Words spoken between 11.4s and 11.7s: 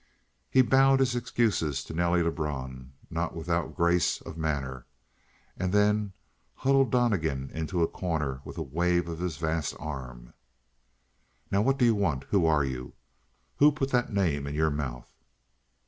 "Now